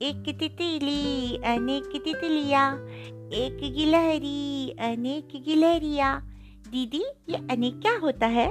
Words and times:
एक 0.00 0.28
तितली, 0.30 1.36
अनेक 1.46 1.88
तितलिया, 1.94 2.62
एक 3.34 3.58
गिलहरी, 3.74 4.70
अनेक 4.80 5.32
गिलहरिया। 5.44 6.14
दीदी, 6.68 7.02
ये 7.28 7.36
अनेक 7.50 7.80
क्या 7.80 7.92
होता 7.96 8.26
है? 8.26 8.46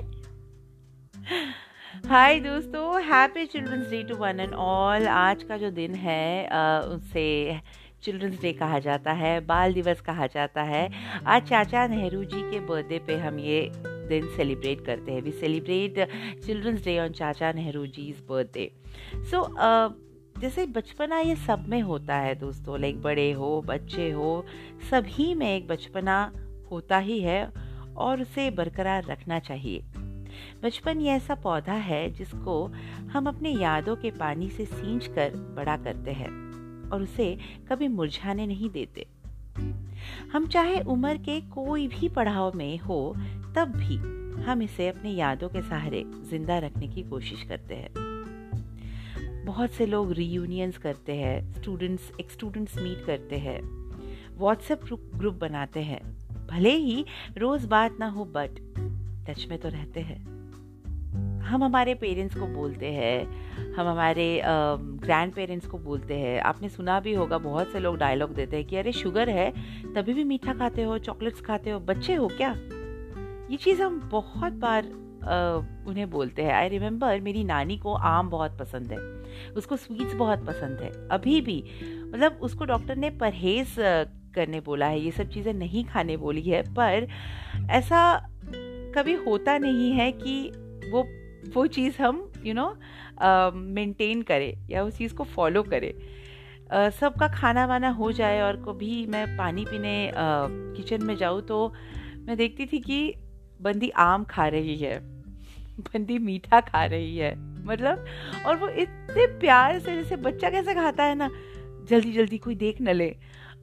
हाय 2.07 2.39
दोस्तों 2.39 3.01
happy 3.03 3.45
children's 3.45 3.89
day 3.89 4.01
to 4.03 4.15
one 4.15 4.39
and 4.39 4.53
all 4.55 5.07
आज 5.07 5.41
का 5.43 5.57
जो 5.57 5.71
दिन 5.71 5.95
है 5.95 6.45
उसे 6.87 7.59
चिल्ड्रंस 8.03 8.41
डे 8.41 8.51
कहा 8.53 8.79
जाता 8.79 9.11
है, 9.13 9.39
बाल 9.45 9.73
दिवस 9.73 10.01
कहा 10.01 10.27
जाता 10.27 10.63
है। 10.63 10.89
आज 11.27 11.47
चाचा 11.49 11.87
नेहरू 11.87 12.23
जी 12.25 12.41
के 12.51 12.59
बर्थडे 12.67 12.99
पे 13.07 13.15
हम 13.17 13.39
ये 13.39 13.61
दिन 14.09 14.27
सेलिब्रेट 14.35 14.85
करते 14.85 15.11
हैं। 15.11 15.21
We 15.21 15.31
celebrate 15.31 15.97
children's 16.45 16.83
day 16.85 16.99
on 16.99 17.11
Chacha 17.13 17.51
Nehru 17.53 17.85
ji 17.87 18.07
is 18.09 18.21
birthday 18.29 18.69
so 19.31 19.43
जैसे 20.39 20.65
बचपना 20.65 21.19
ये 21.19 21.35
सब 21.35 21.65
में 21.67 21.81
होता 21.81 22.15
है 22.15 22.35
दोस्तों 22.35 22.79
लाइक 22.79 23.01
बड़े 23.01 23.31
हो, 23.31 23.61
बच्चे 23.61 24.11
हो, 24.11 24.45
सभी 24.91 25.33
में 25.35 25.55
एक 25.55 25.67
बचपना 25.67 26.31
होता 26.71 26.97
ही 26.97 27.19
है 27.19 27.51
और 27.97 28.21
उसे 28.21 28.49
बरकरार 28.51 29.05
रखना 29.05 29.39
चाहिए। 29.39 29.83
बचपन 30.63 31.01
ये 31.01 31.11
ऐसा 31.11 31.35
पौधा 31.35 31.73
है 31.73 32.09
जिसको 32.09 32.65
हम 33.11 33.27
अपने 33.27 33.51
यादों 33.51 33.95
के 33.95 34.11
पानी 34.11 34.49
से 34.49 34.65
सींच 34.65 35.07
कर 35.07 35.35
बड़ा 35.57 35.77
करते 35.77 36.11
हैं 36.11 36.29
और 36.89 37.01
उसे 37.01 37.37
कभी 37.69 37.87
मुरझाने 37.87 38.47
नहीं 38.47 38.69
देते। 38.69 39.05
हम 40.33 40.47
चाहे 40.47 40.81
उम्र 40.81 41.17
के 41.17 41.41
कोई 41.41 41.87
भी 41.87 42.09
पड़ाव 42.09 42.51
में 42.55 42.77
हो, 42.77 43.15
तब 43.55 43.75
भी 43.77 43.95
हम 44.43 44.61
इसे 44.61 44.87
अपने 44.87 45.11
यादों 45.11 45.49
के 45.49 45.61
सहारे 45.61 46.03
ज़िंदा 46.29 46.57
रखने 46.57 46.87
की 46.87 47.03
कोशिश 47.03 47.43
करते 47.43 47.75
हैं। 47.75 48.08
बहुत 49.49 49.71
से 49.71 49.85
लोग 49.85 50.11
रीयूनियंस 50.11 50.77
करते 50.77 51.13
हैं 51.15 51.53
स्टूडेंट्स 51.53 52.11
एक 52.19 52.31
स्टूडेंट्स 52.31 52.77
मीट 52.77 53.05
करते 53.05 53.35
हैं 53.35 53.61
व्हाट्सएप 54.37 54.81
ग्रुप 55.15 55.35
बनाते 55.35 55.79
हैं। 55.79 56.01
भले 56.47 56.69
ही 56.69 57.05
रोज 57.37 57.65
बात 57.65 57.97
ना 57.99 58.07
हो 58.07 58.25
बट 58.25 58.59
टच 59.27 59.47
में 59.49 59.57
तो 59.59 59.69
रहते 59.69 59.99
हैं। 59.99 60.17
हम 61.41 61.63
हमारे 61.63 61.95
पेरेंट्स 61.95 62.35
को 62.35 62.47
बोलते 62.47 62.85
हैं 62.85 63.73
हम 63.73 63.87
हमारे 63.87 64.41
ग्रैंड 64.45 65.33
पेरेंट्स 65.33 65.67
को 65.67 65.77
बोलते 65.77 66.19
हैं। 66.19 66.39
आपने 66.41 66.69
सुना 66.69 66.99
भी 66.99 67.13
होगा 67.13 67.37
बहुत 67.37 67.71
से 67.71 67.79
लोग 67.79 67.97
डायलॉग 67.97 68.33
देते 68.33 68.57
हैं 68.57 68.65
कि 68.65 68.75
अरे 68.75 68.91
शुगर 68.91 69.29
है 69.29 69.51
तभी 69.95 70.13
भी 70.13 70.23
मीठा 70.23 70.53
खाते 70.53 70.83
हो 70.83 70.97
चॉकलेट्स 70.97 71.41
खाते 71.41 71.69
हो 71.69 71.79
बच्चे 71.79 72.15
हो 72.15 72.27
क्या? 72.27 72.55
ये 73.51 73.57
चीज़ 73.57 73.81
हम 73.81 73.99
बहुत 74.11 74.53
बार 74.53 74.83
uh, 74.83 75.87
उन्हें 75.89 76.09
बोलते 76.09 76.43
हैं। 76.43 76.53
आई 76.53 76.69
रिमेम्बर 76.69 77.19
मेरी 77.21 77.43
नानी 77.43 77.77
को 77.77 77.93
आम 77.93 78.29
बहुत 78.29 78.59
पसंद 78.59 78.91
है। 78.91 79.18
उसको 79.55 79.77
स्वीट्स 79.77 80.13
बहुत 80.15 80.45
पसंद 80.47 80.79
है। 80.81 80.91
अभी 81.11 81.39
भी 81.41 81.63
मतलब 82.03 82.39
उसको 82.41 82.65
डॉक्टर 82.65 82.95
ने 82.95 83.09
परहेज 83.19 83.75
करने 84.35 84.59
बोला 84.61 84.85
है, 84.85 84.99
ये 84.99 85.11
सब 85.11 85.29
चीज़ें 85.29 85.53
नहीं 85.53 85.83
खाने 85.85 86.17
बोली 86.17 86.41
है, 86.41 86.61
पर 86.73 87.07
ऐसा 87.71 88.01
कभी 88.95 89.13
होता 89.25 89.57
नहीं 89.57 89.91
है 89.91 90.11
कि 90.13 90.51
वो 90.91 91.07
वो 91.53 91.65
चीज़ 91.67 92.01
हम 92.01 92.31
यू 92.45 92.53
नो 92.53 92.67
मेंटेन 93.53 94.21
करें 94.21 94.53
या 94.69 94.83
उस 94.83 94.97
चीज़ 94.97 95.13
को 95.13 95.23
फॉलो 95.25 95.63
करें। 95.63 95.91
सबका 96.91 97.27
खाना 97.27 97.65
वाना 97.65 97.89
हो 97.91 98.11
जाए 98.11 98.41
और 98.41 98.55
कभी 98.65 99.05
मैं 99.05 99.25
पानी 99.37 99.65
पीने 99.65 100.11
किचन 100.15 101.03
में 101.03 101.15
जाऊँ 101.17 101.41
तो 101.41 101.73
मैं 102.19 102.37
देखती 102.37 102.65
थी 102.65 102.79
कि 102.79 103.15
बंदी 103.61 103.89
आम 103.99 104.23
खा 104.23 104.47
रही 104.47 104.75
है, 104.77 104.99
बंदी 105.79 106.17
मीठा 106.19 106.59
खा 106.61 106.83
रही 106.85 107.17
है। 107.17 107.33
मतलब 107.69 108.05
और 108.45 108.57
वो 108.57 108.67
इतने 108.67 109.25
प्यार 109.39 109.79
से 109.79 109.95
जैसे 109.95 110.15
बच्चा 110.17 110.49
कैसे 110.49 110.73
खाता 110.73 111.03
है 111.03 111.15
ना 111.15 111.29
जल्दी 111.89 112.11
जल्दी 112.11 112.37
कोई 112.37 112.55
देख 112.55 112.81
न 112.81 112.89
ले। 112.89 113.15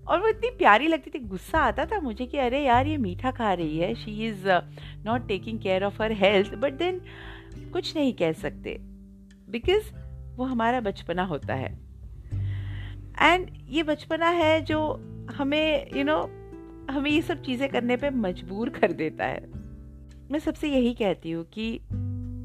और 0.09 0.21
वो 0.21 0.29
इतनी 0.29 0.51
प्यारी 0.51 0.89
लगती 0.89 1.11
थी 1.11 1.19
गुस्सा 1.19 1.59
आता 1.59 1.87
था 1.87 2.01
मुझे 2.01 2.27
कि 2.27 2.39
अरे 2.39 2.61
यार 2.65 2.87
ये 2.87 2.97
मीठा 2.97 3.31
खा 3.31 3.53
रही 3.53 3.79
है 3.79 3.95
she 3.95 4.27
is 4.27 4.49
not 5.07 5.27
taking 5.29 5.59
care 5.59 5.85
of 5.85 6.03
her 6.03 6.13
health 6.13 6.55
but 6.55 6.73
then 6.73 7.01
कुछ 7.73 7.97
नहीं 7.97 8.13
कह 8.13 8.33
सकते 8.33 8.79
बिकॉज़ 9.51 9.93
वो 10.37 10.45
हमारा 10.45 10.81
बचपना 10.81 11.25
होता 11.25 11.55
है। 11.55 11.73
एंड 13.23 13.51
ये 13.69 13.83
बचपना 13.83 14.29
है 14.29 14.61
जो 14.61 14.81
हमें 15.31 15.87
यू 15.87 15.97
you 15.97 16.07
नो 16.07 16.21
know, 16.21 16.91
हमें 16.91 17.11
ये 17.11 17.23
सब 17.23 17.43
चीज़ें 17.43 17.69
करने 17.69 17.97
पे 17.97 18.11
मजबूर 18.11 18.69
कर 18.69 18.93
देता 18.93 19.27
है। 19.27 19.47
मैं 20.31 20.39
सबसे 20.39 20.69
यही 20.69 20.93
कहती 20.95 21.31
हूँ 21.31 21.45
कि 21.45 21.81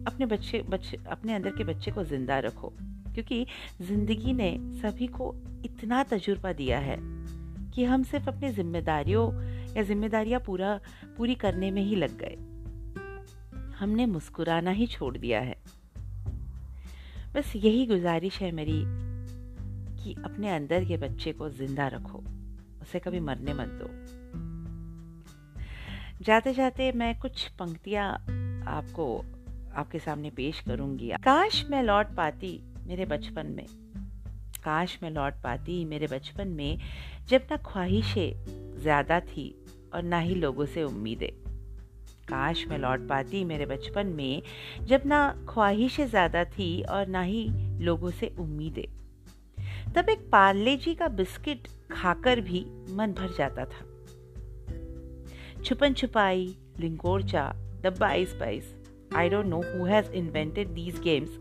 अपने 0.07 0.25
बच्चे 0.25 0.61
बच्चे, 0.69 0.97
अपने 1.09 1.33
अंदर 1.33 1.49
के 1.49 1.63
बच्चे 1.63 1.91
को 1.91 2.03
ज़िंदा 2.03 2.39
रखो, 2.39 2.73
क्योंकि 3.13 3.45
ज़िंदगी 3.81 4.33
ने 4.33 4.57
सभी 4.59 5.07
को 5.07 5.35
इतना 5.65 6.03
तजुर्बा 6.03 6.53
दिया 6.53 6.79
है 6.79 6.97
कि 7.71 7.83
हम 7.83 8.03
सिर्फ़ 8.03 8.29
अपनी 8.29 8.49
जिम्मेदारियों 8.49 9.33
या 9.77 9.83
जिम्मेदारियाँ 9.83 10.39
पूरा, 10.39 10.79
पूरी 11.17 11.35
करने 11.35 11.71
में 11.71 11.81
ही 11.81 11.95
लग 11.95 12.17
गए। 12.17 12.35
हमने 13.79 14.05
मुस्कुराना 14.05 14.71
ही 14.71 14.87
छोड़ 14.87 15.17
दिया 15.17 15.39
है। 15.39 15.55
बस 17.35 17.53
यही 17.55 17.85
गुजारिश 17.85 18.39
है 18.39 18.51
मेरी 18.51 18.83
कि 20.03 20.15
अपने 20.25 20.49
अंदर 20.49 20.85
के 20.85 20.97
बच्चे 20.97 21.31
को 21.31 21.49
ज़िंदा 21.49 21.87
रखो, 21.87 22.23
उसे 22.81 22.99
कभी 22.99 23.19
मरने 23.19 23.53
मत 23.53 23.67
दो। 23.67 23.89
जाते 26.23 26.53
जाते 26.53 26.91
मैं 26.91 27.19
कुछ 27.19 27.47
पंक्तियाँ 27.47 28.13
आपको 28.67 29.25
आपके 29.75 29.99
सामने 29.99 30.29
पेश 30.29 30.59
करूँगी। 30.59 31.09
काश 31.09 31.65
मैं 31.69 31.83
लौट 31.83 32.05
पाती 32.05 32.63
मेरे 32.87 33.05
बचपन 33.05 33.47
में। 33.47 33.65
काश 34.63 34.99
मैं 35.03 35.11
लौट 35.11 35.33
पाती 35.33 35.85
मेरे 35.85 36.07
बचपन 36.07 36.47
में, 36.47 36.77
जब 37.27 37.41
ना 37.51 37.57
ख्वाहिशें 37.57 38.79
ज़्यादा 38.81 39.19
थी 39.19 39.55
और 39.93 40.03
ना 40.03 40.19
ही 40.19 40.35
लोगों 40.35 40.65
से 40.65 40.83
उम्मीदें। 40.83 41.31
काश 42.27 42.65
मैं 42.67 42.77
लौट 42.77 42.99
पाती 42.99 43.43
मेरे 43.43 43.65
बचपन 43.65 44.07
में, 44.07 44.41
जब 44.81 45.01
ना 45.05 45.45
ख्वाहिशें 45.49 46.07
ज़्यादा 46.07 46.43
थी 46.43 46.81
और 46.81 47.07
ना 47.07 47.21
ही 47.21 47.49
लोगों 47.83 48.11
से 48.11 48.35
उम्मीदें। 48.39 48.85
तब 49.93 50.09
एक 50.09 50.19
पार्ले 50.31 50.77
जी 50.77 50.93
का 50.95 51.07
बिस्किट 51.07 51.67
खाकर 51.91 52.41
भी 52.41 52.65
मन 52.89 53.13
भर 53.13 53.33
जाता 53.37 53.65
था। 53.65 53.85
छुपन 55.63 55.93
छुपाई, 55.93 56.55
Lingorcha 56.79 57.51
Dabba 57.81 58.07
ice 58.07 58.33
pice 58.33 58.75
I 59.15 59.29
don't 59.29 59.45
know 59.45 59.61
who 59.69 59.85
has 59.85 60.11
invented 60.11 60.67
these 60.67 60.99
games 60.99 61.37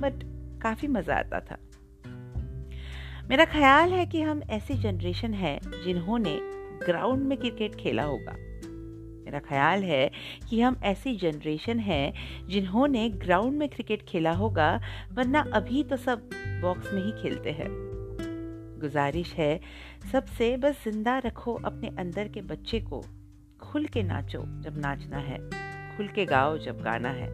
but 0.00 0.24
काफ़ी 0.62 0.88
मज़ा 0.88 1.14
आता 1.14 1.40
था। 1.40 1.58
मेरा 3.30 3.44
ख्याल 3.44 3.92
है 3.92 4.04
कि 4.06 4.20
हम 4.22 4.42
ऐसी 4.50 4.74
जनरेशन 4.74 5.34
है 5.34 5.58
जिन्होंने 5.84 6.38
ग्राउंड 6.86 7.22
में 7.22 7.38
क्रिकेट 7.38 7.74
खेला 7.74 8.02
होगा। 8.02 8.36
मेरा 9.24 9.38
ख्याल 9.38 9.82
है 9.84 10.10
कि 10.50 10.60
हम 10.60 10.76
ऐसी 10.84 11.14
जनरेशन 11.16 11.78
है 11.78 12.12
जिन्होंने 12.48 13.08
ग्राउंड 13.08 13.58
में 13.58 13.68
क्रिकेट 13.68 14.02
खेला 14.02 14.32
होगा, 14.32 14.70
वरना 15.12 15.44
अभी 15.52 15.82
तो 15.82 15.96
सब 15.96 16.28
बॉक्स 16.62 16.92
में 16.92 17.04
ही 17.04 17.12
खेलते 17.22 17.50
हैं। 17.50 17.68
गुजारिश 18.80 19.34
है, 19.34 19.60
सबसे 20.12 20.56
बस 20.56 20.84
ज़िंदा 20.84 21.18
रखो 21.18 21.54
अपने 21.54 21.88
अंदर 21.98 22.28
के 22.28 22.40
बच्चे 22.42 22.80
को, 22.80 23.04
खुल 23.60 23.86
के 23.86 24.02
नाचो 24.02 24.42
जब 24.62 24.78
नाचना 24.78 25.18
है। 25.18 25.67
खुल 25.98 26.08
के 26.08 26.24
गाओ 26.24 26.58
जब 26.58 26.80
गाना 26.82 27.10
है। 27.10 27.28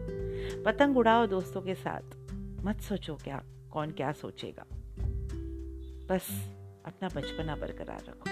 पतंग 0.63 0.97
उड़ाओ 0.97 1.25
दोस्तों 1.25 1.61
के 1.61 1.75
साथ। 1.75 2.33
मत 2.65 2.81
सोचो 2.81 3.15
क्या 3.15 3.43
कौन 3.71 3.91
क्या 3.91 4.11
सोचेगा। 4.11 4.65
बस 6.09 6.51
अपना 6.85 7.07
बचपना 7.07 7.55
बरकरार 7.55 8.03
रखो। 8.09 8.29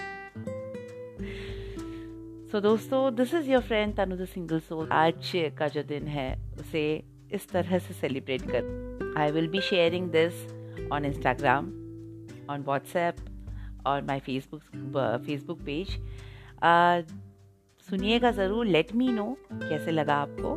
सो 2.48 2.56
so, 2.58 2.62
दोस्तों 2.62 3.14
this 3.14 3.34
is 3.34 3.50
your 3.50 3.62
friend 3.62 3.96
Tanu 3.96 4.26
single 4.26 4.60
soul 4.60 4.88
आज 4.88 5.32
का 5.58 5.68
जो 5.68 5.82
दिन 5.82 6.06
है 6.06 6.56
उसे 6.60 7.04
इस 7.32 7.48
तरह 7.50 7.78
से 7.78 7.94
सेलिब्रेट 7.94 8.42
कर। 8.42 9.14
I 9.18 9.30
will 9.30 9.48
be 9.48 9.60
sharing 9.60 10.10
this 10.10 10.34
on 10.92 11.04
Instagram 11.04 11.64
on 12.50 12.64
WhatsApp 12.66 13.16
और 13.86 14.02
माई 14.02 14.20
फेसबुक 14.20 14.60
फेसबुक 15.26 15.58
पेज 15.60 15.88
सुनिएगा 17.88 18.30
ज़रूर 18.30 18.66
लेट 18.66 18.94
मी 18.94 19.08
नो 19.08 19.26
कैसे 19.52 19.90
लगा 19.90 20.14
आपको। 20.16 20.56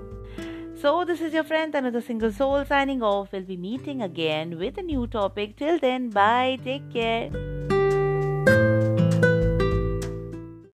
So 0.82 1.04
this 1.04 1.22
is 1.22 1.36
your 1.36 1.46
friend 1.46 1.76
another 1.76 1.86
another 1.86 2.00
single 2.00 2.32
soul 2.32 2.64
signing 2.64 3.04
off 3.04 3.36
will 3.36 3.46
be 3.46 3.58
meeting 3.58 4.02
again 4.02 4.54
with 4.54 4.80
new 4.86 5.06
topic 5.14 5.56
till 5.60 5.80
then 5.80 6.10
bye 6.10 6.58
take 6.58 6.90
care 6.94 7.56